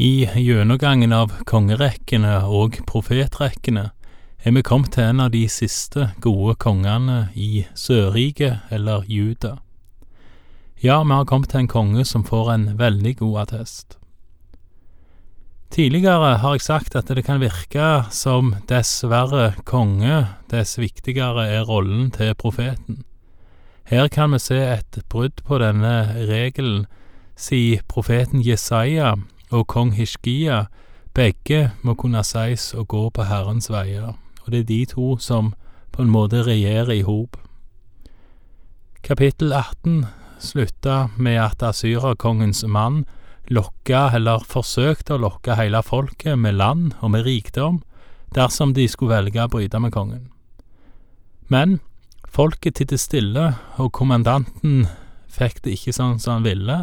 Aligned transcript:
I 0.00 0.28
gjennomgangen 0.38 1.10
av 1.10 1.32
kongerekkene 1.42 2.36
og 2.46 2.76
profetrekkene 2.86 3.88
er 4.46 4.52
vi 4.54 4.60
kommet 4.62 4.92
til 4.94 5.08
en 5.08 5.22
av 5.24 5.32
de 5.34 5.40
siste 5.50 6.04
gode 6.22 6.52
kongene 6.62 7.16
i 7.34 7.64
Sørriket, 7.74 8.60
eller 8.70 9.02
Juda. 9.10 9.56
Ja, 10.78 11.00
vi 11.02 11.10
har 11.10 11.26
kommet 11.26 11.50
til 11.50 11.64
en 11.64 11.70
konge 11.72 12.04
som 12.06 12.22
får 12.22 12.50
en 12.52 12.66
veldig 12.78 13.16
god 13.18 13.40
attest. 13.42 13.96
Tidligere 15.74 16.36
har 16.44 16.54
jeg 16.54 16.62
sagt 16.68 16.94
at 16.94 17.10
det 17.10 17.24
kan 17.26 17.42
virke 17.42 17.88
som 18.14 18.52
dessverre 18.70 19.56
konge, 19.66 20.20
dess 20.46 20.76
viktigere 20.78 21.48
er 21.56 21.66
rollen 21.66 22.12
til 22.14 22.38
profeten. 22.38 23.00
Her 23.90 24.06
kan 24.06 24.30
vi 24.30 24.38
se 24.46 24.60
et 24.62 25.00
brudd 25.10 25.42
på 25.42 25.58
denne 25.58 26.22
regelen, 26.30 26.86
sier 27.34 27.82
profeten 27.90 28.46
Jesaja 28.46 29.16
og 29.50 29.66
kong 29.66 29.94
Hishkia 29.96 30.66
begge 31.16 31.70
må 31.82 31.94
kunne 31.98 32.22
sies 32.26 32.70
å 32.76 32.84
gå 32.84 33.08
på 33.10 33.26
Herrens 33.26 33.70
veier, 33.72 34.14
og 34.44 34.52
det 34.52 34.64
er 34.64 34.70
de 34.70 34.80
to 34.92 35.16
som 35.22 35.52
på 35.92 36.04
en 36.04 36.12
måte 36.12 36.44
regjerer 36.46 36.92
i 36.94 37.04
hop. 37.06 37.36
Kapittel 39.02 39.52
18 39.52 40.04
slutta 40.38 41.08
med 41.16 41.40
at 41.42 41.62
asyrerkongens 41.62 42.64
mann 42.68 43.04
lokka, 43.48 44.10
eller 44.14 44.44
forsøkte 44.44 45.16
å 45.16 45.22
lokke 45.22 45.56
hele 45.58 45.80
folket 45.82 46.38
med 46.38 46.58
land 46.58 46.94
og 47.00 47.14
med 47.14 47.24
rikdom, 47.26 47.80
dersom 48.36 48.74
de 48.76 48.86
skulle 48.88 49.16
velge 49.16 49.44
å 49.44 49.50
bryte 49.50 49.80
med 49.80 49.94
kongen. 49.94 50.28
Men 51.48 51.78
folket 52.28 52.76
tittet 52.76 53.00
stille, 53.00 53.54
og 53.80 53.92
kommandanten 53.96 54.86
fikk 55.32 55.62
det 55.64 55.78
ikke 55.78 55.96
sånn 55.96 56.18
som 56.20 56.38
han 56.38 56.48
ville, 56.48 56.82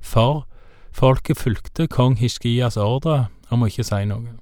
for 0.00 0.44
folket 0.92 1.38
fulgte 1.38 1.86
kong 1.88 2.16
Hiskias 2.20 2.76
ordre 2.76 3.28
om 3.50 3.62
å 3.62 3.68
ikke 3.70 3.86
si 3.86 4.04
noe. 4.08 4.36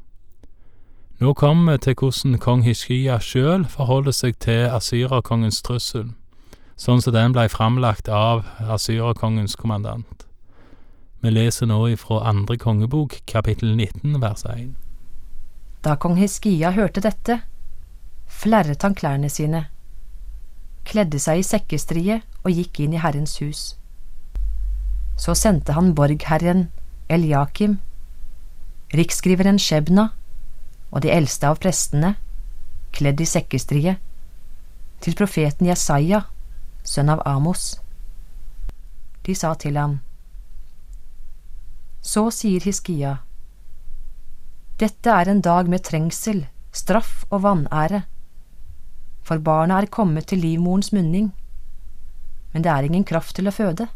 Nå 1.19 1.33
kommer 1.34 1.72
vi 1.72 1.78
til 1.83 1.97
hvordan 1.98 2.39
kong 2.39 2.62
Hiskia 2.62 3.17
sjøl 3.19 3.64
forholder 3.67 4.14
seg 4.14 4.36
til 4.39 4.69
asyrerkongens 4.70 5.64
trussel, 5.67 6.12
sånn 6.78 7.03
som 7.03 7.17
den 7.17 7.34
blei 7.34 7.48
framlagt 7.50 8.06
av 8.06 8.45
asyrerkongens 8.62 9.56
kommandant. 9.59 10.28
Vi 11.19 11.33
leser 11.34 11.67
nå 11.67 11.81
ifra 11.91 12.20
andre 12.31 12.55
kongebok, 12.56 13.17
kapittel 13.27 13.75
19, 13.75 14.20
vers 14.22 14.44
1. 14.47 14.77
Da 15.83 15.97
kong 15.98 16.15
Hiskia 16.20 16.70
hørte 16.78 17.03
dette, 17.03 17.41
flerret 18.31 18.87
han 18.87 18.94
klærne 18.94 19.27
sine, 19.27 19.65
kledde 20.87 21.19
seg 21.19 21.42
i 21.42 21.48
sekkestrie 21.50 22.20
og 22.44 22.55
gikk 22.55 22.78
inn 22.84 22.94
i 22.94 23.03
Herrens 23.03 23.41
hus. 23.42 23.72
Så 25.19 25.34
sendte 25.34 25.74
han 25.74 25.94
borgherren 25.98 26.69
Eliakim, 27.11 27.78
riksskriveren 28.94 29.58
Shebna 29.58 30.12
og 30.91 31.02
de 31.02 31.10
eldste 31.12 31.50
av 31.50 31.58
prestene, 31.60 32.14
kledd 32.94 33.20
i 33.20 33.27
sekkestrie, 33.28 33.97
til 35.02 35.16
profeten 35.19 35.69
Jesaja, 35.69 36.22
sønn 36.86 37.10
av 37.12 37.22
Amos. 37.28 37.75
De 39.27 39.34
sa 39.36 39.52
til 39.58 39.77
ham, 39.77 39.98
så 42.00 42.28
sier 42.32 42.64
Hiskia, 42.64 43.19
Dette 44.78 45.10
er 45.10 45.28
en 45.28 45.42
dag 45.42 45.66
med 45.69 45.82
trengsel, 45.84 46.44
straff 46.72 47.25
og 47.28 47.42
vanære, 47.42 48.05
for 49.27 49.42
barna 49.44 49.80
er 49.82 49.91
kommet 49.91 50.30
til 50.30 50.41
livmorens 50.41 50.92
munning, 50.94 51.32
men 52.55 52.64
det 52.64 52.70
er 52.72 52.86
ingen 52.86 53.05
kraft 53.05 53.34
til 53.36 53.50
å 53.50 53.53
føde. 53.53 53.88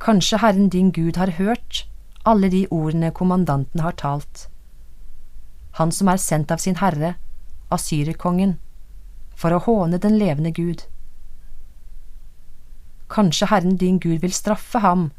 Kanskje 0.00 0.38
Herren 0.40 0.68
din 0.72 0.92
Gud 0.92 1.16
har 1.16 1.36
hørt 1.36 1.84
alle 2.24 2.48
de 2.48 2.66
ordene 2.70 3.10
kommandanten 3.10 3.80
har 3.80 3.92
talt, 3.92 4.48
han 5.76 5.92
som 5.92 6.08
er 6.08 6.20
sendt 6.20 6.50
av 6.50 6.60
sin 6.60 6.76
herre, 6.80 7.14
asyrerkongen, 7.72 8.58
for 9.36 9.54
å 9.54 9.62
håne 9.64 10.00
den 10.00 10.18
levende 10.20 10.52
Gud. 10.52 10.84
Kanskje 13.10 13.48
Herren 13.50 13.76
din 13.76 13.98
Gud 13.98 14.20
vil 14.22 14.32
straffe 14.32 14.82
ham 14.84 15.10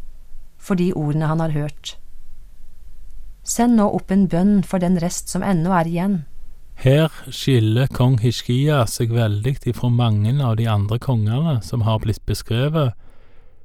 for 0.58 0.78
de 0.78 0.92
ordene 0.94 1.30
han 1.30 1.42
har 1.42 1.54
hørt. 1.56 1.96
Send 3.44 3.78
nå 3.78 3.88
opp 3.90 4.12
en 4.14 4.28
bønn 4.30 4.62
for 4.64 4.82
den 4.82 5.00
rest 5.02 5.30
som 5.30 5.44
ennå 5.44 5.74
er 5.74 5.90
igjen. 5.90 6.20
Her 6.82 7.14
skiller 7.30 7.90
kong 7.94 8.20
Hishkia 8.22 8.84
seg 8.90 9.12
veldig 9.14 9.58
ifra 9.70 9.90
mange 9.94 10.34
av 10.42 10.56
de 10.58 10.68
andre 10.70 10.98
kongene 11.02 11.60
som 11.66 11.84
har 11.86 12.00
blitt 12.02 12.22
beskrevet, 12.26 12.94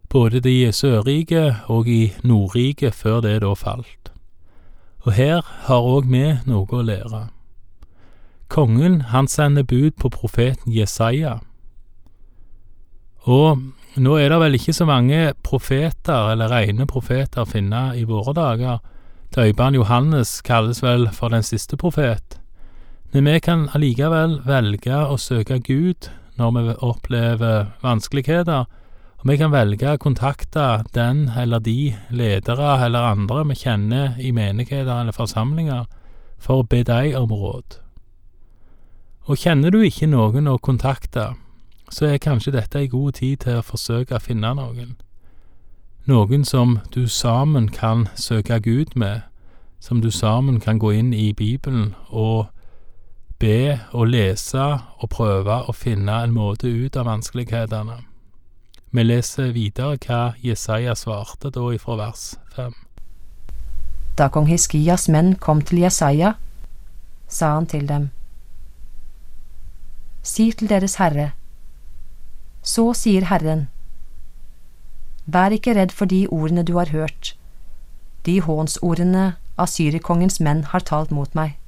både 0.09 0.41
de 0.41 0.55
i 0.67 0.73
Sørriket 0.73 1.67
og 1.73 1.89
i 1.89 2.13
Nordriket 2.23 2.95
før 2.95 3.21
det 3.21 3.41
da 3.43 3.55
falt. 3.55 4.13
Og 5.07 5.13
her 5.13 5.43
har 5.67 5.87
òg 5.87 6.09
vi 6.11 6.25
noe 6.47 6.67
å 6.67 6.83
lære. 6.83 7.27
Kongen, 8.49 9.01
han 9.11 9.29
sender 9.29 9.63
bud 9.63 9.99
på 9.99 10.11
profeten 10.11 10.73
Jesaja. 10.73 11.39
Og 13.27 13.63
nå 13.99 14.17
er 14.21 14.31
det 14.31 14.39
vel 14.43 14.59
ikke 14.59 14.75
så 14.77 14.87
mange 14.87 15.33
profeter, 15.43 16.31
eller 16.33 16.51
rene 16.53 16.87
profeter, 16.87 17.43
å 17.43 17.51
finne 17.51 17.91
i 17.99 18.05
våre 18.07 18.35
dager. 18.37 18.83
Døyperen 19.35 19.75
Johannes 19.75 20.41
kalles 20.47 20.83
vel 20.83 21.09
for 21.15 21.35
den 21.35 21.43
siste 21.43 21.79
profet. 21.81 22.39
Men 23.13 23.27
vi 23.27 23.41
kan 23.41 23.69
allikevel 23.75 24.41
velge 24.47 24.95
å 25.07 25.19
søke 25.19 25.59
Gud 25.59 26.11
når 26.37 26.53
vi 26.57 26.75
opplever 26.85 27.71
vanskeligheter, 27.83 28.67
vi 29.27 29.37
kan 29.41 29.51
velge 29.51 29.91
å 29.91 29.99
kontakte 29.99 30.85
den 30.95 31.31
eller 31.35 31.63
de 31.65 31.95
ledere 32.15 32.77
eller 32.85 33.09
andre 33.15 33.43
vi 33.49 33.57
kjenner 33.59 34.19
i 34.23 34.33
menigheter 34.33 34.93
eller 34.93 35.17
forsamlinger, 35.17 35.87
for 36.39 36.63
å 36.63 36.67
be 36.69 36.83
dem 36.85 37.17
om 37.19 37.33
råd. 37.33 37.79
Og 39.27 39.41
kjenner 39.41 39.73
du 39.75 39.81
ikke 39.83 40.07
noen 40.07 40.47
å 40.47 40.59
kontakte, 40.63 41.33
så 41.91 42.07
er 42.07 42.23
kanskje 42.23 42.55
dette 42.55 42.79
ei 42.79 42.91
god 42.93 43.19
tid 43.19 43.41
til 43.43 43.59
å 43.59 43.67
forsøke 43.67 44.15
å 44.15 44.23
finne 44.23 44.53
noen. 44.55 44.95
Noen 46.07 46.45
som 46.47 46.79
du 46.95 47.09
sammen 47.11 47.67
kan 47.73 48.07
søke 48.15 48.61
Gud 48.63 48.95
med, 48.95 49.25
som 49.81 50.01
du 50.01 50.11
sammen 50.11 50.61
kan 50.61 50.79
gå 50.79 50.93
inn 50.95 51.15
i 51.15 51.33
Bibelen 51.33 51.95
og 52.09 52.47
be 53.39 53.81
og 53.93 54.13
lese 54.13 54.67
og 55.01 55.11
prøve 55.11 55.65
å 55.67 55.75
finne 55.75 56.23
en 56.23 56.37
måte 56.37 56.71
ut 56.71 56.97
av 56.97 57.11
vanskelighetene. 57.11 58.05
Vi 58.97 59.03
leser 59.05 59.51
videre 59.53 59.99
hva 60.01 60.19
Jesaja 60.41 60.95
svarte 60.97 61.51
da 61.53 61.67
ifra 61.77 61.99
vers 62.01 62.31
fem. 62.55 62.73
Da 64.17 64.31
kong 64.33 64.49
Hiskias 64.49 65.05
menn 65.13 65.35
kom 65.37 65.61
til 65.61 65.83
Jesaja, 65.83 66.31
sa 67.29 67.51
han 67.59 67.69
til 67.69 67.85
dem, 67.91 68.09
Si 70.25 70.49
til 70.51 70.73
deres 70.73 70.97
herre, 70.97 71.35
så 72.63 72.89
sier 72.97 73.29
Herren, 73.29 73.69
Vær 75.27 75.53
ikke 75.53 75.77
redd 75.77 75.93
for 75.93 76.09
de 76.09 76.25
ordene 76.33 76.65
du 76.65 76.79
har 76.81 76.89
hørt, 76.97 77.37
de 78.25 78.41
hånsordene 78.41 79.35
asyrerkongens 79.61 80.41
menn 80.41 80.65
har 80.73 80.89
talt 80.89 81.13
mot 81.13 81.37
meg. 81.37 81.59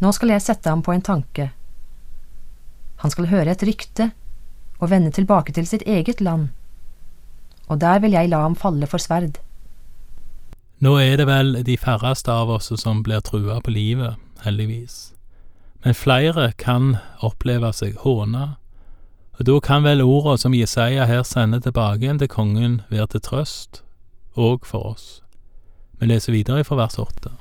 Nå 0.00 0.16
skal 0.16 0.32
jeg 0.32 0.48
sette 0.48 0.72
ham 0.72 0.80
på 0.80 0.96
en 0.96 1.04
tanke. 1.04 1.52
Han 3.04 3.12
skal 3.12 3.28
høre 3.28 3.52
et 3.52 3.66
rykte 3.68 4.14
og 4.78 4.90
vende 4.90 5.10
tilbake 5.10 5.52
til 5.52 5.66
sitt 5.66 5.82
eget 5.86 6.20
land, 6.20 6.48
og 7.68 7.80
der 7.80 7.98
vil 8.04 8.14
jeg 8.14 8.30
la 8.30 8.42
ham 8.44 8.54
falle 8.54 8.86
for 8.86 9.02
sverd. 9.02 9.38
Nå 10.80 10.98
er 11.00 11.16
det 11.16 11.26
vel 11.26 11.64
de 11.64 11.76
færreste 11.80 12.32
av 12.32 12.50
oss 12.58 12.68
som 12.80 13.02
blir 13.02 13.24
trua 13.24 13.60
på 13.64 13.72
livet, 13.72 14.20
heldigvis, 14.44 15.14
men 15.84 15.96
flere 15.96 16.52
kan 16.60 16.96
oppleve 17.24 17.72
seg 17.72 17.96
håna 18.04 18.56
og 19.36 19.44
da 19.44 19.56
kan 19.60 19.84
vel 19.84 20.00
orda 20.00 20.36
som 20.40 20.54
Jesaja 20.56 21.04
her 21.08 21.22
sender 21.28 21.60
tilbake 21.60 22.06
igjen 22.06 22.20
til 22.20 22.30
kongen, 22.32 22.80
være 22.88 23.10
til 23.12 23.24
trøst, 23.26 23.82
òg 24.36 24.64
for 24.64 24.94
oss. 24.94 25.06
Vi 26.00 26.08
leser 26.08 26.32
videre 26.32 26.64
fra 26.64 26.78
vers 26.80 26.96
åtte. 27.00 27.34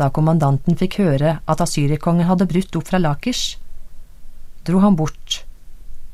Da 0.00 0.08
kommandanten 0.12 0.76
fikk 0.80 0.98
høre 1.00 1.38
at 1.44 1.60
asyrerkongen 1.64 2.28
hadde 2.28 2.48
brutt 2.48 2.76
opp 2.76 2.88
fra 2.88 3.00
Lakers, 3.00 3.58
dro 4.64 4.80
han 4.80 4.96
bort 4.96 5.42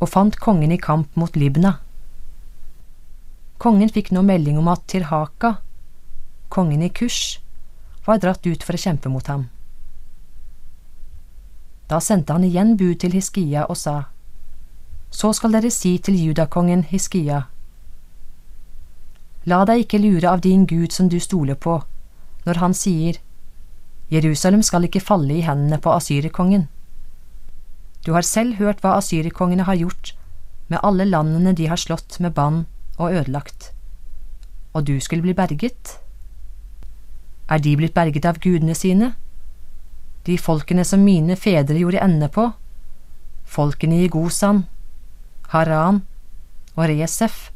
og 0.02 0.10
fant 0.10 0.36
kongen 0.42 0.74
i 0.74 0.80
kamp 0.82 1.14
mot 1.14 1.36
Libna. 1.38 1.76
Kongen 3.62 3.92
fikk 3.94 4.10
nå 4.10 4.24
melding 4.26 4.58
om 4.58 4.70
at 4.72 4.82
Tirhaka, 4.90 5.54
kongen 6.50 6.82
i 6.82 6.90
Kush, 6.90 7.38
var 8.06 8.18
dratt 8.18 8.42
ut 8.46 8.66
for 8.66 8.74
å 8.74 8.82
kjempe 8.82 9.12
mot 9.12 9.30
ham. 9.30 9.46
Da 11.86 12.00
sendte 12.02 12.34
han 12.34 12.48
igjen 12.48 12.74
bud 12.80 12.98
til 13.04 13.14
Hiskia 13.14 13.68
og 13.70 13.78
sa, 13.78 13.96
så 15.12 15.30
skal 15.36 15.54
dere 15.54 15.70
si 15.70 15.94
til 16.02 16.18
judakongen 16.18 16.82
Hiskia, 16.90 17.44
La 19.44 19.64
deg 19.66 19.82
ikke 19.82 19.98
lure 19.98 20.30
av 20.30 20.42
din 20.42 20.66
Gud 20.70 20.92
som 20.94 21.08
du 21.10 21.18
stoler 21.18 21.56
på, 21.58 21.80
når 22.46 22.60
han 22.62 22.74
sier, 22.78 23.18
Jerusalem 24.12 24.62
skal 24.62 24.86
ikke 24.86 25.02
falle 25.02 25.34
i 25.34 25.42
hendene 25.42 25.80
på 25.82 25.90
asyrerkongen. 25.90 26.68
Du 28.06 28.12
har 28.12 28.26
selv 28.26 28.58
hørt 28.58 28.80
hva 28.82 28.96
asyrerkongene 28.98 29.66
har 29.68 29.78
gjort 29.78 30.14
med 30.72 30.80
alle 30.82 31.04
landene 31.06 31.52
de 31.54 31.68
har 31.70 31.78
slått 31.78 32.18
med 32.24 32.34
bann 32.34 32.64
og 32.98 33.12
ødelagt, 33.12 33.70
og 34.74 34.86
du 34.88 34.98
skulle 35.00 35.22
bli 35.22 35.34
berget. 35.34 35.98
er 37.48 37.58
de 37.58 37.76
blitt 37.76 37.94
berget 37.94 38.24
av 38.24 38.38
gudene 38.40 38.74
sine? 38.74 39.12
De 40.24 40.38
folkene 40.38 40.84
som 40.84 41.04
mine 41.04 41.36
fedre 41.36 41.76
gjorde 41.78 42.00
ende 42.00 42.28
på, 42.28 42.52
folkene 43.44 44.02
i 44.02 44.08
Gosan, 44.08 44.64
Haran 45.52 46.02
og 46.74 46.88
Resef, 46.88 47.50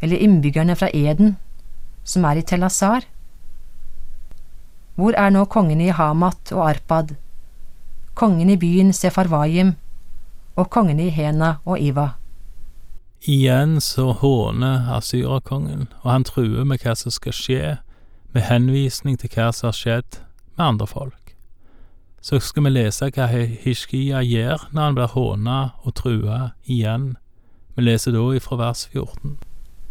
eller 0.00 0.18
innbyggerne 0.18 0.76
fra 0.76 0.88
Eden, 0.92 1.36
som 2.04 2.24
er 2.24 2.40
i 2.40 2.42
Telazar? 2.42 3.06
Hvor 4.96 5.14
er 5.14 5.30
nå 5.30 5.44
kongene 5.44 5.86
i 5.86 5.94
Hamat 5.94 6.52
og 6.52 6.66
Arpad, 6.68 7.14
kongen 8.14 8.50
i 8.50 8.56
byen 8.56 8.92
Sefarvayim 8.92 9.74
og 10.56 10.70
kongene 10.70 11.06
i 11.06 11.14
Hena 11.14 11.54
og 11.64 11.80
Iva? 11.80 12.08
Igjen 13.22 13.80
så 13.80 14.12
håner 14.12 14.88
asyrakongen, 14.96 15.88
og 16.02 16.10
han 16.10 16.24
truer 16.24 16.64
med 16.64 16.82
hva 16.82 16.96
som 16.98 17.14
skal 17.14 17.32
skje, 17.32 17.76
med 18.34 18.42
henvisning 18.48 19.18
til 19.20 19.30
hva 19.30 19.52
som 19.54 19.68
har 19.70 19.76
skjedd 19.78 20.18
med 20.56 20.64
andre 20.66 20.86
folk. 20.86 21.36
Så 22.22 22.40
skal 22.42 22.66
vi 22.66 22.72
lese 22.74 23.10
hva 23.14 23.28
Hishkia 23.30 24.22
gjør 24.26 24.68
når 24.72 24.82
han 24.82 24.98
blir 24.98 25.14
håna 25.14 25.60
og 25.82 25.94
trua 25.98 26.40
igjen. 26.64 27.16
Vi 27.76 27.86
leser 27.86 28.14
da 28.14 28.24
ifra 28.34 28.58
vers 28.58 28.88
14. 28.92 29.38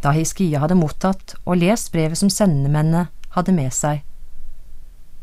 Da 0.02 0.12
Hiskia 0.12 0.60
hadde 0.62 0.76
mottatt 0.76 1.36
og 1.44 1.60
lest 1.60 1.92
brevet 1.92 2.18
som 2.18 2.30
sendemennene 2.32 3.06
hadde 3.36 3.54
med 3.56 3.72
seg, 3.72 4.02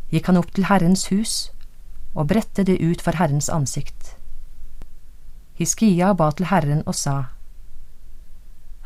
gikk 0.09 0.31
han 0.31 0.39
opp 0.39 0.53
til 0.55 0.65
Herrens 0.65 1.07
hus 1.11 1.49
og 2.15 2.27
bredte 2.27 2.63
det 2.63 2.79
ut 2.81 3.01
for 3.01 3.17
Herrens 3.17 3.50
ansikt. 3.50 4.15
Hiskia 5.59 6.13
ba 6.13 6.31
til 6.31 6.50
Herren 6.50 6.83
og 6.85 6.95
sa, 6.95 7.17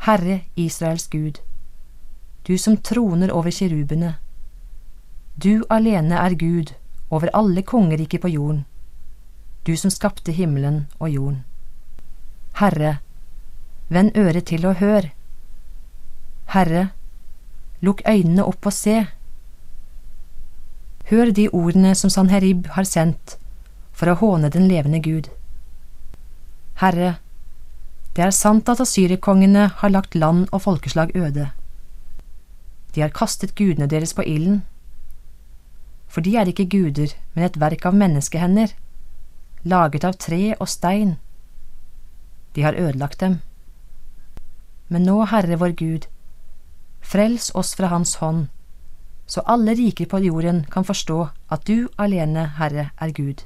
Herre 0.04 0.42
Israels 0.56 1.06
Gud, 1.08 1.40
du 2.48 2.58
som 2.58 2.76
troner 2.76 3.32
over 3.32 3.50
kirubene, 3.50 4.16
du 5.36 5.64
alene 5.70 6.18
er 6.20 6.34
Gud 6.38 6.74
over 7.10 7.30
alle 7.32 7.62
kongeriker 7.62 8.18
på 8.18 8.28
jorden, 8.28 8.64
du 9.66 9.76
som 9.76 9.90
skapte 9.90 10.32
himmelen 10.32 10.86
og 10.98 11.10
jorden. 11.10 11.44
Herre, 12.60 12.98
vend 13.88 14.16
øret 14.16 14.46
til 14.46 14.66
og 14.66 14.76
hør. 14.78 15.08
Herre, 16.54 16.88
lukk 17.80 18.02
øynene 18.08 18.44
opp 18.44 18.66
og 18.66 18.72
se. 18.72 19.06
Hør 21.10 21.32
de 21.36 21.48
ordene 21.52 21.94
som 21.94 22.10
Sanherib 22.10 22.68
har 22.76 22.86
sendt 22.88 23.36
for 23.92 24.08
å 24.10 24.16
håne 24.20 24.48
den 24.50 24.68
levende 24.70 25.02
Gud. 25.04 25.28
Herre, 26.80 27.18
det 28.16 28.24
er 28.24 28.32
sant 28.34 28.68
at 28.72 28.80
asyrikongene 28.80 29.66
har 29.80 29.92
lagt 29.92 30.14
land 30.14 30.46
og 30.50 30.62
folkeslag 30.64 31.12
øde. 31.16 31.50
De 32.94 33.02
har 33.02 33.12
kastet 33.14 33.54
gudene 33.58 33.90
deres 33.90 34.14
på 34.14 34.22
ilden. 34.22 34.62
For 36.08 36.22
de 36.22 36.36
er 36.38 36.48
ikke 36.48 36.68
guder, 36.70 37.12
men 37.34 37.44
et 37.44 37.58
verk 37.60 37.84
av 37.86 37.96
menneskehender, 37.98 38.72
laget 39.64 40.04
av 40.06 40.16
tre 40.22 40.54
og 40.60 40.68
stein. 40.70 41.16
De 42.54 42.62
har 42.62 42.78
ødelagt 42.78 43.20
dem. 43.20 43.40
Men 44.88 45.02
nå, 45.08 45.16
Herre 45.26 45.58
vår 45.58 45.74
Gud, 45.74 46.06
frels 47.02 47.50
oss 47.54 47.74
fra 47.74 47.90
Hans 47.90 48.14
hånd, 48.22 48.46
så 49.26 49.40
alle 49.46 49.74
riker 49.74 50.06
på 50.06 50.18
jorden 50.18 50.64
kan 50.72 50.84
forstå 50.84 51.26
at 51.50 51.68
du 51.68 51.88
alene, 51.98 52.46
Herre, 52.58 52.90
er 53.00 53.12
Gud. 53.12 53.44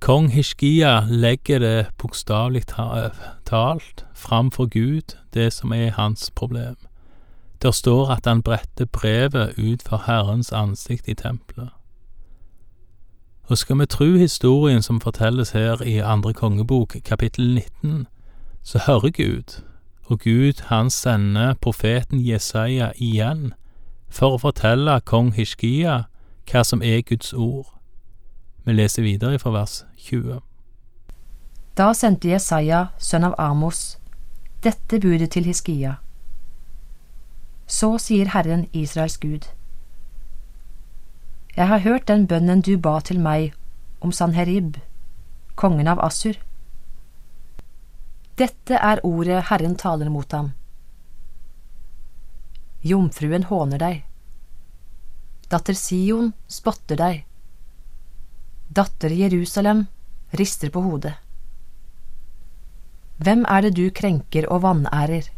Kong 0.00 0.28
Hishkia 0.32 1.00
legger 1.08 1.58
det 1.58 1.86
bokstavelig 1.98 2.66
talt 3.46 4.04
fram 4.14 4.50
for 4.50 4.66
Gud, 4.66 5.16
det 5.34 5.52
som 5.52 5.72
er 5.72 5.90
hans 5.90 6.30
problem. 6.30 6.76
Der 7.62 7.70
står 7.70 8.10
at 8.10 8.26
han 8.26 8.42
bretter 8.42 8.84
brevet 8.84 9.54
ut 9.58 9.82
for 9.82 10.02
Herrens 10.06 10.52
ansikt 10.52 11.08
i 11.08 11.14
tempelet. 11.14 11.70
Og 13.42 13.58
skal 13.58 13.78
vi 13.78 13.86
tro 13.86 14.04
historien 14.04 14.82
som 14.82 15.00
fortelles 15.00 15.50
her 15.50 15.82
i 15.82 15.98
andre 15.98 16.32
kongebok, 16.32 16.96
kapittel 17.04 17.54
19, 17.54 18.06
så 18.62 18.78
hører 18.86 19.10
Gud, 19.10 19.62
og 20.04 20.20
Gud 20.20 20.62
han 20.66 20.90
sender 20.90 21.54
profeten 21.54 22.26
Jesaja 22.26 22.90
igjen 22.96 23.54
for 24.16 24.36
å 24.36 24.40
fortelle 24.40 25.00
kong 25.04 25.34
Hishkia 25.36 26.06
hva 26.48 26.62
som 26.64 26.82
er 26.82 27.02
Guds 27.04 27.32
ord. 27.32 27.68
Vi 28.64 28.74
leser 28.74 29.04
videre 29.04 29.38
fra 29.38 29.52
vers 29.54 29.82
20. 30.08 30.40
Da 31.76 31.90
sendte 31.92 32.30
Jesaja, 32.32 32.88
sønn 32.98 33.26
av 33.28 33.34
Amos, 33.38 33.98
dette 34.64 35.00
budet 35.02 35.34
til 35.34 35.44
Hiskia. 35.44 35.98
Så 37.66 37.96
sier 38.00 38.32
Herren 38.32 38.64
Israels 38.72 39.18
Gud. 39.20 39.50
Jeg 41.56 41.68
har 41.68 41.84
hørt 41.84 42.08
den 42.08 42.26
bønnen 42.26 42.62
du 42.62 42.76
ba 42.80 42.98
til 43.00 43.20
meg 43.20 43.52
om 44.00 44.12
Sanherib, 44.12 44.78
kongen 45.56 45.88
av 45.88 46.00
Assur. 46.04 46.36
Dette 48.36 48.76
er 48.76 49.00
ordet 49.04 49.46
Herren 49.50 49.76
taler 49.76 50.10
mot 50.12 50.32
ham. 50.32 50.52
Jomfruen 52.86 53.48
håner 53.50 53.82
deg. 53.82 54.02
Datter 55.50 55.74
Sion 55.74 56.32
spotter 56.46 56.98
deg. 57.00 57.22
Datter 58.68 59.10
Jerusalem 59.10 59.86
rister 60.38 60.70
på 60.70 60.82
hodet. 60.84 61.14
Hvem 63.16 63.46
er 63.48 63.64
det 63.64 63.76
du 63.78 63.86
krenker 63.90 64.46
og 64.52 64.62
vanærer? 64.66 65.30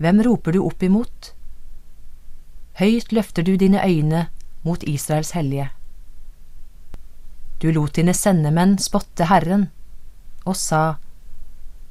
Hvem 0.00 0.22
roper 0.26 0.56
du 0.56 0.64
opp 0.64 0.82
imot? 0.82 1.32
Høyt 2.80 3.12
løfter 3.12 3.44
du 3.46 3.54
dine 3.60 3.82
øyne 3.84 4.26
mot 4.64 4.82
Israels 4.82 5.32
hellige. 5.36 5.70
Du 7.60 7.68
lot 7.72 7.94
dine 7.96 8.14
sendemenn 8.16 8.78
spotte 8.80 9.28
Herren, 9.28 9.68
og 10.44 10.56
sa, 10.56 10.96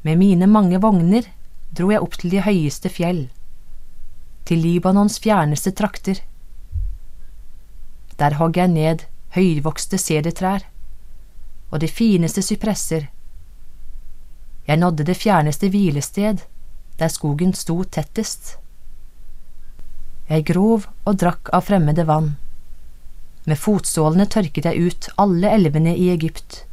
Med 0.02 0.18
mine 0.18 0.48
mange 0.48 0.80
vogner 0.82 1.28
dro 1.78 1.92
jeg 1.92 2.02
opp 2.02 2.16
til 2.18 2.32
de 2.34 2.42
høyeste 2.42 2.90
fjell, 2.90 3.28
til 4.50 4.64
Libanons 4.66 5.20
fjerneste 5.22 5.72
trakter. 5.78 6.24
Der 8.18 8.36
hogg 8.40 8.58
jeg 8.58 8.72
ned 8.74 9.04
høyvokste 9.36 10.00
sedertrær 10.02 10.64
og 11.70 11.84
de 11.84 11.88
fineste 11.88 12.42
sypresser. 12.42 13.06
Jeg 14.66 14.82
nådde 14.82 15.06
det 15.06 15.18
fjerneste 15.18 15.70
hvilested, 15.70 16.42
der 17.00 17.14
skogen 17.14 17.54
sto 17.54 17.84
tettest. 17.84 18.56
Jeg 20.30 20.48
grov 20.50 20.88
og 21.06 21.20
drakk 21.22 21.54
av 21.54 21.68
fremmede 21.70 22.08
vann. 22.10 22.32
Med 23.46 23.58
fotsålene 23.58 24.26
tørket 24.26 24.66
jeg 24.66 24.90
ut 24.90 25.10
alle 25.18 25.54
elvene 25.60 25.94
i 25.94 26.10
Egypt. 26.14 26.64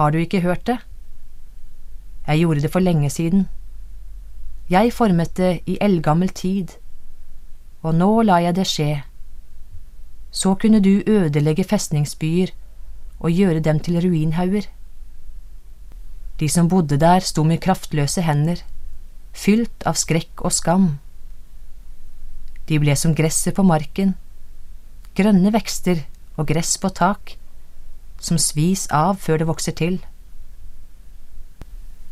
Har 0.00 0.12
du 0.12 0.18
ikke 0.18 0.40
hørt 0.44 0.64
det? 0.66 0.78
Jeg 2.26 2.40
gjorde 2.40 2.64
det 2.64 2.72
for 2.72 2.84
lenge 2.84 3.12
siden. 3.12 3.46
Jeg 4.70 4.92
formet 4.92 5.36
det 5.36 5.60
i 5.66 5.78
eldgammel 5.80 6.28
tid, 6.28 6.78
og 7.82 7.94
nå 7.94 8.22
lar 8.22 8.42
jeg 8.42 8.56
det 8.56 8.66
skje 8.66 8.90
så 10.36 10.54
kunne 10.60 10.82
du 10.84 11.00
ødelegge 11.06 11.64
festningsbyer 11.64 12.50
og 13.24 13.32
gjøre 13.32 13.60
dem 13.64 13.78
til 13.80 13.96
ruinhauger. 14.04 14.66
De 16.40 16.48
som 16.48 16.68
bodde 16.68 16.98
der, 17.00 17.20
sto 17.24 17.42
med 17.42 17.62
kraftløse 17.64 18.20
hender, 18.20 18.60
fylt 19.32 19.86
av 19.88 19.96
skrekk 19.96 20.44
og 20.44 20.52
skam. 20.52 20.98
De 22.68 22.76
ble 22.82 22.96
som 23.00 23.14
gresset 23.16 23.56
på 23.56 23.64
marken, 23.64 24.12
grønne 25.16 25.52
vekster 25.54 26.04
og 26.36 26.50
gress 26.52 26.76
på 26.82 26.92
tak, 26.92 27.38
som 28.20 28.36
svis 28.36 28.84
av 28.92 29.16
før 29.16 29.40
det 29.40 29.48
vokser 29.48 29.76
til. 29.80 29.96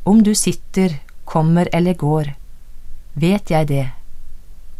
Om 0.08 0.25
du 0.25 0.32
sitter, 0.32 0.96
kommer 1.28 1.68
eller 1.76 1.92
går, 2.00 2.32
vet 3.14 3.50
jeg 3.50 3.68
det, 3.71 3.87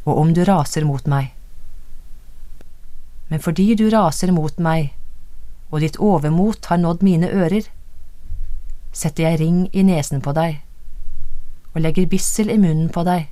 og 0.05 0.19
om 0.19 0.35
du 0.35 0.45
raser 0.45 0.85
mot 0.85 1.07
meg 1.07 1.35
men 3.29 3.41
fordi 3.41 3.75
du 3.75 3.89
raser 3.91 4.33
mot 4.33 4.59
meg, 4.63 4.93
og 5.71 5.81
ditt 5.83 5.97
overmot 5.99 6.69
har 6.71 6.79
nådd 6.79 7.01
mine 7.03 7.31
ører, 7.33 7.67
setter 8.95 9.25
jeg 9.27 9.41
ring 9.41 9.57
i 9.73 9.83
nesen 9.83 10.23
på 10.23 10.35
deg 10.37 10.61
og 11.75 11.81
legger 11.83 12.07
bissel 12.07 12.53
i 12.55 12.59
munnen 12.63 12.93
på 12.95 13.03
deg. 13.03 13.25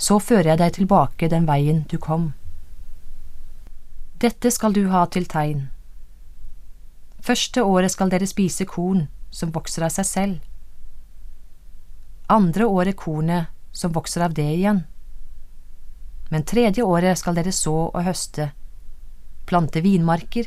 Så 0.00 0.16
fører 0.24 0.54
jeg 0.54 0.60
deg 0.62 0.72
tilbake 0.78 1.28
den 1.28 1.44
veien 1.44 1.82
du 1.90 1.98
kom. 2.00 2.30
Dette 4.24 4.48
skal 4.48 4.72
du 4.72 4.86
ha 4.88 5.04
til 5.04 5.28
tegn. 5.28 5.66
Første 7.20 7.60
året 7.60 7.92
skal 7.92 8.08
dere 8.08 8.30
spise 8.30 8.64
korn 8.64 9.10
som 9.28 9.52
vokser 9.52 9.84
av 9.84 9.92
seg 9.92 10.08
selv. 10.08 10.38
Andre 12.30 12.66
året 12.66 12.96
kornet 12.96 13.50
som 13.72 13.92
vokser 13.92 14.22
av 14.24 14.34
det 14.34 14.46
igjen 14.54 14.84
men 16.30 16.46
tredje 16.46 16.82
året 16.86 17.18
skal 17.18 17.34
dere 17.34 17.52
så 17.52 17.74
og 17.90 18.02
høste, 18.06 18.52
plante 19.50 19.82
vinmarker 19.82 20.46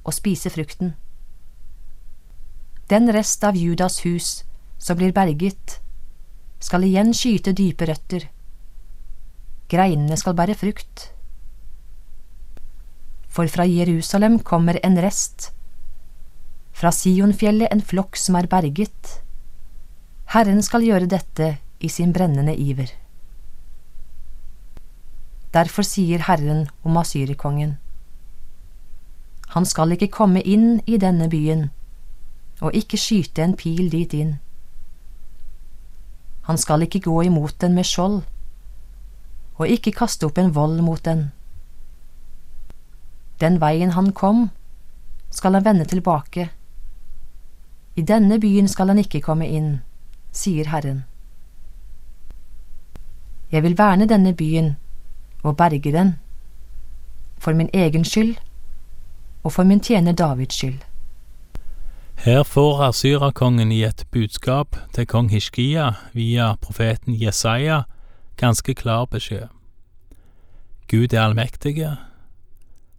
og 0.00 0.16
spise 0.16 0.50
frukten. 0.52 0.94
Den 2.88 3.12
rest 3.12 3.44
av 3.44 3.58
Judas 3.60 4.00
hus 4.06 4.30
som 4.80 4.96
blir 4.96 5.12
berget, 5.12 5.76
skal 6.60 6.86
igjen 6.88 7.12
skyte 7.16 7.52
dype 7.56 7.84
røtter, 7.88 8.26
greinene 9.70 10.16
skal 10.16 10.36
bære 10.40 10.56
frukt. 10.56 11.10
For 13.28 13.48
fra 13.52 13.68
Jerusalem 13.68 14.40
kommer 14.40 14.80
en 14.82 14.96
rest, 15.04 15.52
fra 16.72 16.90
Sionfjellet 16.96 17.68
en 17.70 17.84
flokk 17.84 18.16
som 18.16 18.40
er 18.40 18.48
berget. 18.48 19.20
Herren 20.30 20.60
skal 20.62 20.84
gjøre 20.86 21.08
dette 21.10 21.56
i 21.82 21.88
sin 21.90 22.12
brennende 22.14 22.52
iver. 22.54 22.92
Derfor 25.50 25.82
sier 25.82 26.22
Herren 26.28 26.68
om 26.86 27.00
asyrkongen. 27.00 27.72
Han 29.56 29.66
skal 29.66 29.96
ikke 29.96 30.12
komme 30.14 30.44
inn 30.46 30.78
i 30.86 31.00
denne 31.02 31.26
byen, 31.32 31.64
og 32.62 32.78
ikke 32.78 33.00
skyte 33.00 33.42
en 33.42 33.56
pil 33.58 33.90
dit 33.90 34.14
inn. 34.14 34.36
Han 36.46 36.62
skal 36.62 36.86
ikke 36.86 37.02
gå 37.08 37.16
imot 37.26 37.58
den 37.58 37.74
med 37.74 37.90
skjold, 37.90 38.22
og 39.58 39.66
ikke 39.66 39.96
kaste 39.98 40.30
opp 40.30 40.38
en 40.38 40.54
vold 40.54 40.78
mot 40.86 41.02
den. 41.04 41.32
Den 43.42 43.58
veien 43.58 43.98
han 43.98 44.14
kom, 44.14 44.50
skal 45.30 45.58
han 45.58 45.66
vende 45.66 45.90
tilbake. 45.90 46.52
I 47.98 48.02
denne 48.06 48.38
byen 48.38 48.70
skal 48.70 48.94
han 48.94 49.02
ikke 49.02 49.26
komme 49.26 49.50
inn, 49.50 49.80
sier 50.32 50.68
Herren. 50.68 51.04
Jeg 53.52 53.62
vil 53.62 53.78
verne 53.78 54.08
denne 54.08 54.34
byen 54.34 54.76
og 55.42 55.56
berge 55.56 55.92
den, 55.92 56.14
for 57.38 57.52
min 57.52 57.70
egen 57.74 58.04
skyld 58.04 58.36
og 59.42 59.52
for 59.52 59.64
min 59.64 59.80
tjener 59.80 60.12
Davids 60.12 60.54
skyld. 60.54 60.78
Her 62.14 62.42
får 62.42 62.82
Asyrakongen 62.82 63.72
i 63.72 63.82
et 63.84 64.04
budskap 64.12 64.76
til 64.92 65.06
kong 65.06 65.30
Hishkia 65.30 65.92
via 66.12 66.54
profeten 66.60 67.16
Jesaja 67.22 67.82
ganske 68.36 68.74
klar 68.74 69.04
beskjed. 69.04 69.48
Gud 70.90 71.12
er 71.12 71.22
allmektige, 71.22 71.96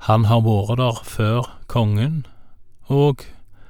han 0.07 0.25
har 0.25 0.41
vært 0.41 0.79
der 0.79 1.01
før 1.03 1.49
kongen, 1.67 2.25
og 2.89 3.21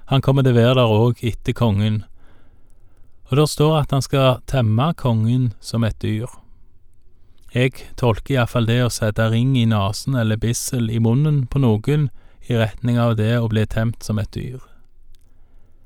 han 0.06 0.22
kommer 0.22 0.46
til 0.46 0.54
å 0.54 0.60
være 0.62 0.76
der 0.80 0.94
òg 0.96 1.24
etter 1.28 1.52
kongen, 1.52 2.04
og 3.32 3.38
der 3.40 3.48
står 3.48 3.78
at 3.80 3.94
han 3.96 4.04
skal 4.04 4.42
temme 4.52 4.92
kongen 5.00 5.54
som 5.64 5.86
et 5.88 5.96
dyr. 6.04 6.28
Jeg 7.56 7.72
tolker 8.00 8.36
iallfall 8.36 8.68
det 8.68 8.82
å 8.84 8.92
sette 8.92 9.30
ring 9.32 9.56
i 9.60 9.64
nesen 9.68 10.18
eller 10.20 10.40
bissel 10.40 10.92
i 10.92 11.00
munnen 11.00 11.46
på 11.48 11.60
noen 11.64 12.10
i 12.52 12.60
retning 12.60 13.00
av 13.00 13.16
det 13.16 13.38
å 13.40 13.48
bli 13.52 13.64
temt 13.68 14.04
som 14.04 14.20
et 14.20 14.32
dyr. 14.36 14.60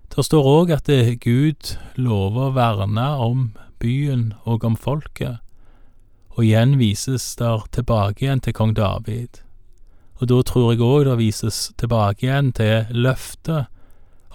Det 0.09 0.25
står 0.25 0.49
òg 0.49 0.73
at 0.73 0.89
Gud 1.21 1.75
lover 1.97 2.49
å 2.49 2.55
verne 2.55 3.07
om 3.21 3.49
byen 3.81 4.33
og 4.45 4.63
om 4.65 4.77
folket, 4.77 5.37
og 6.33 6.45
igjen 6.45 6.77
vises 6.79 7.35
der 7.37 7.65
tilbake 7.71 8.25
igjen 8.25 8.41
til 8.41 8.55
kong 8.57 8.73
David. 8.73 9.41
Og 10.17 10.29
da 10.31 10.41
tror 10.41 10.73
jeg 10.73 10.81
òg 10.81 11.05
det 11.09 11.17
vises 11.19 11.71
tilbake 11.77 12.25
igjen 12.25 12.53
til 12.55 12.89
løftet 12.89 13.69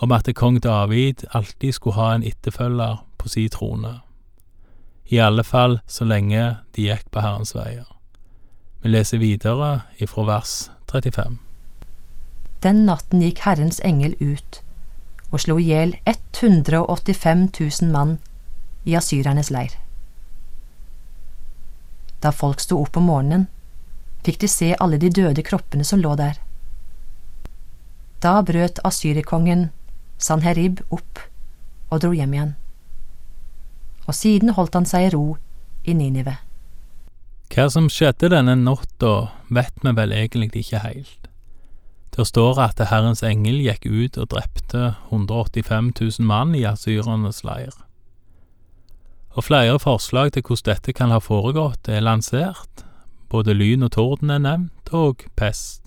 om 0.01 0.13
at 0.17 0.29
kong 0.35 0.61
David 0.61 1.27
alltid 1.31 1.75
skulle 1.77 2.01
ha 2.01 2.15
en 2.15 2.25
etterfølger 2.25 3.03
på 3.21 3.29
si 3.29 3.49
trone 3.53 4.01
i 5.11 5.19
alle 5.19 5.45
fall 5.45 5.81
så 5.87 6.05
lenge 6.07 6.43
de 6.77 6.87
gikk 6.87 7.09
på 7.11 7.23
Herrens 7.25 7.51
veier. 7.55 7.87
Vi 8.83 8.93
leser 8.93 9.19
videre 9.19 9.71
ifra 9.99 10.23
vers 10.29 10.71
35. 10.93 11.39
Den 12.63 12.85
natten 12.87 13.25
gikk 13.25 13.43
Herrens 13.43 13.81
engel 13.85 14.15
ut 14.21 14.61
og 15.31 15.43
slo 15.43 15.57
i 15.59 15.67
hjel 15.67 15.97
185 16.07 17.43
000 17.59 17.91
mann 17.91 18.19
i 18.87 18.95
asyrernes 18.99 19.51
leir. 19.51 19.75
Da 22.23 22.31
folk 22.31 22.63
sto 22.63 22.79
opp 22.79 22.99
om 23.01 23.11
morgenen, 23.11 23.49
fikk 24.23 24.41
de 24.45 24.51
se 24.51 24.73
alle 24.79 24.99
de 25.03 25.11
døde 25.11 25.43
kroppene 25.43 25.87
som 25.87 26.03
lå 26.03 26.15
der. 26.19 26.39
Da 28.23 28.39
brøt 28.47 28.79
asyrerkongen 28.87 29.71
Sanherib 30.21 30.85
opp 30.93 31.25
og 31.91 32.05
dro 32.05 32.13
hjem 32.15 32.37
igjen 32.37 32.59
og 34.11 34.17
siden 34.17 34.55
holdt 34.57 34.75
han 34.75 34.89
seg 34.89 35.09
i 35.09 35.11
ro 35.15 35.25
i 35.87 35.95
Ninive. 35.95 36.41
Hva 37.51 37.67
som 37.71 37.89
skjedde 37.91 38.31
denne 38.33 38.57
natta, 38.59 39.31
vet 39.51 39.85
vi 39.85 39.93
vel 39.95 40.15
egentlig 40.15 40.51
ikke 40.63 40.83
heilt. 40.85 41.29
Det 42.15 42.27
står 42.27 42.59
at 42.63 42.83
Herrens 42.91 43.23
engel 43.27 43.61
gikk 43.63 43.87
ut 43.87 44.19
og 44.19 44.31
drepte 44.35 44.95
185 45.11 45.93
000 46.01 46.27
mann 46.27 46.57
i 46.59 46.67
asyrernes 46.67 47.43
leir. 47.47 47.75
Og 49.39 49.47
flere 49.47 49.79
forslag 49.79 50.33
til 50.35 50.43
hvordan 50.43 50.75
dette 50.75 50.95
kan 50.95 51.15
ha 51.15 51.21
foregått, 51.23 51.87
er 51.89 52.03
lansert. 52.03 52.85
Både 53.31 53.55
lyn 53.55 53.87
og 53.87 53.95
torden 53.95 54.35
er 54.35 54.43
nevnt, 54.43 54.91
og 54.91 55.23
pest. 55.39 55.80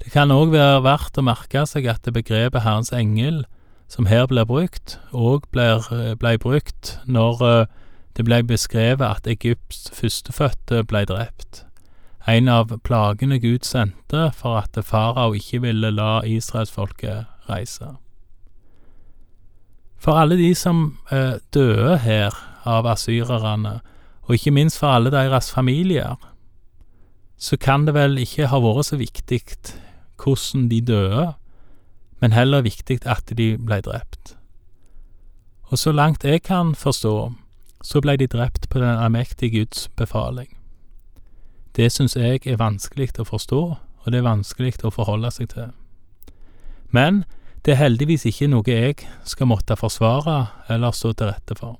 Det 0.00 0.12
kan 0.14 0.32
òg 0.32 0.54
være 0.54 0.80
verdt 0.84 1.18
å 1.20 1.24
merke 1.24 1.66
seg 1.68 1.86
at 1.92 2.08
begrepet 2.08 2.64
Herrens 2.64 2.92
engel 2.96 3.44
som 3.90 4.06
her 4.06 4.26
blir 4.30 4.46
brukt, 4.48 4.96
og 5.12 5.48
ble 5.52 6.36
brukt 6.40 6.94
når 7.06 7.42
eh, 7.46 7.66
det 8.16 8.24
ble 8.24 8.42
beskrevet 8.46 9.04
at 9.06 9.26
Egypts 9.28 9.90
førstefødte 9.94 10.84
ble 10.88 11.04
drept, 11.08 11.64
en 12.28 12.48
av 12.52 12.72
plagene 12.84 13.40
Gud 13.42 13.66
sendte 13.66 14.28
for 14.36 14.60
at 14.60 14.78
farao 14.84 15.34
ikke 15.34 15.62
ville 15.64 15.90
la 15.90 16.20
israelsfolket 16.28 17.26
reise. 17.48 17.96
For 20.00 20.16
alle 20.16 20.38
de 20.38 20.54
som 20.54 20.98
eh, 21.12 21.36
døde 21.52 21.98
her 22.04 22.36
av 22.64 22.86
asyrerne, 22.88 23.80
og 24.22 24.36
ikke 24.36 24.54
minst 24.54 24.78
for 24.78 24.94
alle 24.94 25.10
deres 25.12 25.50
familier, 25.52 26.16
så 27.40 27.56
kan 27.56 27.86
det 27.88 27.96
vel 27.96 28.20
ikke 28.20 28.48
ha 28.52 28.60
vært 28.62 28.92
så 28.92 29.00
viktig 29.00 29.40
hvordan 30.22 30.68
de 30.70 30.80
døde, 30.80 31.32
men 32.20 32.32
heller 32.32 32.62
viktig 32.62 33.00
at 33.08 33.32
de 33.36 33.56
ble 33.58 33.80
drept. 33.80 34.36
Og 35.70 35.78
så 35.78 35.92
langt 35.92 36.24
jeg 36.24 36.42
kan 36.42 36.74
forstå, 36.74 37.32
så 37.82 38.00
ble 38.00 38.16
de 38.16 38.26
drept 38.26 38.68
på 38.68 38.78
den 38.78 38.98
allmektige 38.98 39.58
Guds 39.58 39.88
befaling. 39.96 40.56
Det 41.76 41.92
syns 41.92 42.16
jeg 42.16 42.42
er 42.44 42.58
vanskelig 42.58 43.12
å 43.18 43.24
forstå, 43.24 43.60
og 44.00 44.12
det 44.12 44.18
er 44.18 44.26
vanskelig 44.26 44.80
å 44.84 44.90
forholde 44.90 45.30
seg 45.30 45.52
til. 45.54 45.70
Men 46.90 47.24
det 47.64 47.76
er 47.76 47.84
heldigvis 47.84 48.26
ikke 48.26 48.48
noe 48.50 48.66
jeg 48.66 48.96
skal 49.28 49.48
måtte 49.50 49.76
forsvare 49.78 50.46
eller 50.72 50.96
stå 50.96 51.12
til 51.12 51.30
rette 51.30 51.56
for. 51.58 51.78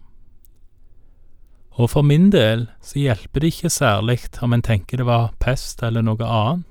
Og 1.80 1.90
for 1.90 2.04
min 2.04 2.28
del 2.30 2.66
så 2.84 3.00
hjelper 3.00 3.40
det 3.40 3.54
ikke 3.54 3.72
særlig 3.72 4.18
om 4.44 4.52
en 4.52 4.62
tenker 4.62 5.00
det 5.00 5.08
var 5.08 5.32
pest 5.40 5.82
eller 5.82 6.04
noe 6.04 6.26
annet, 6.26 6.66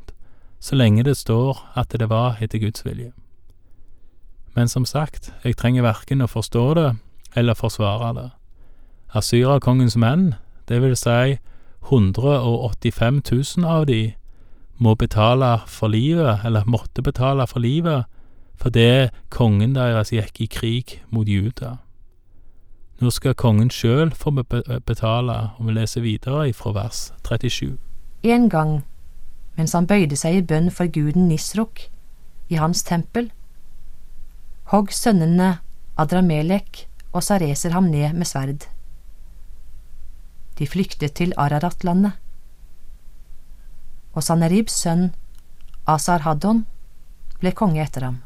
så 0.59 0.75
lenge 0.75 1.03
det 1.03 1.17
står 1.17 1.59
at 1.79 1.95
det 1.99 2.09
var 2.09 2.37
etter 2.41 2.59
Guds 2.59 2.85
vilje. 2.85 3.11
Men 4.55 4.67
som 4.67 4.85
sagt, 4.85 5.33
jeg 5.43 5.57
trenger 5.57 5.85
verken 5.85 6.21
å 6.21 6.27
forstå 6.27 6.65
det 6.75 6.89
eller 7.35 7.53
forsvare 7.53 8.13
det. 8.17 8.29
Asyrakongens 9.15 9.97
menn, 9.97 10.33
det 10.67 10.81
vil 10.81 10.95
si 10.97 11.37
185 11.89 13.21
000 13.31 13.65
av 13.65 13.85
de, 13.87 14.13
må 14.77 14.95
betale 14.95 15.59
for 15.67 15.91
livet, 15.91 16.39
eller 16.45 16.65
måtte 16.65 17.01
betale 17.01 17.47
for 17.47 17.59
livet, 17.59 18.05
fordi 18.55 19.09
kongen 19.29 19.75
deres 19.75 20.11
gikk 20.11 20.41
i 20.41 20.47
krig 20.47 20.99
mot 21.09 21.27
Juda. 21.27 21.77
Nå 22.99 23.11
skal 23.15 23.35
kongen 23.35 23.69
sjøl 23.71 24.11
få 24.11 24.31
betale, 24.85 25.35
og 25.57 25.67
vi 25.67 25.75
leser 25.75 26.03
videre 26.03 26.53
fra 26.53 26.73
vers 26.75 27.11
37. 27.23 27.77
En 28.23 28.49
gang, 28.49 28.81
mens 29.59 29.75
han 29.75 29.87
bøyde 29.89 30.15
seg 30.15 30.37
i 30.37 30.45
bønn 30.47 30.71
for 30.71 30.87
guden 30.87 31.27
Nisrok 31.27 31.83
i 32.47 32.57
hans 32.61 32.85
tempel, 32.87 33.27
hogg 34.71 34.93
sønnene 34.95 35.57
Adramelek 35.99 36.85
og 37.11 37.25
Sareser 37.25 37.75
ham 37.75 37.89
ned 37.91 38.15
med 38.15 38.29
sverd. 38.29 38.69
De 40.55 40.67
flyktet 40.67 41.17
til 41.19 41.33
Ararat-landet, 41.35 42.15
og 44.15 44.23
Saneribs 44.23 44.79
sønn 44.79 45.09
Asar-Haddon 45.89 46.63
ble 47.39 47.51
konge 47.55 47.83
etter 47.83 48.07
ham. 48.07 48.19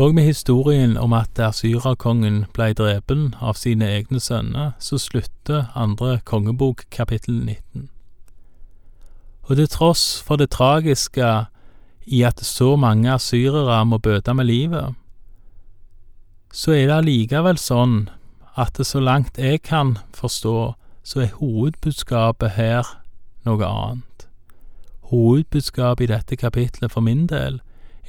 Og 0.00 0.14
med 0.14 0.24
historien 0.24 0.94
om 0.96 1.12
at 1.12 1.38
asyrerkongen 1.42 2.44
ble 2.56 2.70
drepen 2.78 3.32
av 3.44 3.58
sine 3.60 3.90
egne 3.98 4.22
sønner, 4.24 4.72
så 4.78 4.96
slutter 4.98 5.68
andre 5.76 6.20
kongebok 6.24 6.86
kapittel 6.90 7.42
19. 7.44 7.90
Og 9.48 9.58
til 9.58 9.68
tross 9.68 10.22
for 10.22 10.38
det 10.38 10.52
tragiske 10.54 11.30
i 12.06 12.22
at 12.26 12.40
så 12.46 12.76
mange 12.76 13.10
asyrere 13.12 13.84
må 13.86 13.98
bøte 13.98 14.34
med 14.34 14.46
livet, 14.50 14.94
så 16.52 16.74
er 16.76 16.86
det 16.86 16.98
allikevel 17.00 17.58
sånn 17.58 18.10
at 18.60 18.76
så 18.84 19.00
langt 19.00 19.38
jeg 19.40 19.62
kan 19.64 19.96
forstå, 20.14 20.74
så 21.02 21.24
er 21.24 21.36
hovedbudskapet 21.38 22.54
her 22.58 22.86
noe 23.48 23.66
annet. 23.66 24.26
Hovedbudskapet 25.10 26.06
i 26.06 26.12
dette 26.12 26.36
kapitlet 26.36 26.92
for 26.92 27.04
min 27.04 27.26
del 27.30 27.60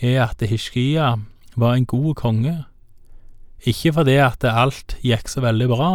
er 0.02 0.26
at 0.28 0.44
Hishkia 0.44 1.16
var 1.56 1.78
en 1.78 1.88
god 1.88 2.16
konge. 2.20 2.58
Ikke 3.64 3.94
fordi 3.96 4.18
at 4.20 4.44
alt 4.44 4.98
gikk 5.02 5.32
så 5.32 5.42
veldig 5.44 5.70
bra, 5.72 5.92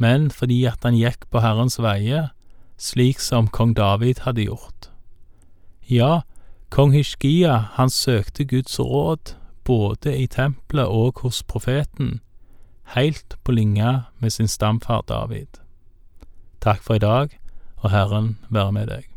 men 0.00 0.30
fordi 0.32 0.64
at 0.68 0.82
han 0.82 0.96
gikk 0.96 1.28
på 1.30 1.44
Herrens 1.44 1.76
veier, 1.78 2.32
slik 2.76 3.20
som 3.20 3.48
kong 3.48 3.74
David 3.76 4.24
hadde 4.24 4.44
gjort. 4.44 4.90
Ja, 5.90 6.22
kong 6.70 6.92
Hishkia, 6.92 7.56
han 7.78 7.90
søkte 7.90 8.44
Guds 8.44 8.78
råd 8.80 9.36
både 9.64 10.16
i 10.16 10.26
tempelet 10.26 10.86
og 10.86 11.20
hos 11.22 11.42
profeten, 11.42 12.20
heilt 12.94 13.36
på 13.44 13.52
linje 13.52 14.02
med 14.18 14.30
sin 14.30 14.48
stamfar 14.48 15.02
David. 15.08 15.60
Takk 16.60 16.82
for 16.82 16.94
i 16.94 17.02
dag, 17.02 17.38
og 17.76 17.90
Herren 17.90 18.38
være 18.48 18.72
med 18.72 18.88
deg. 18.88 19.13